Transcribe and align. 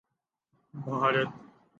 Bharat 0.73 1.29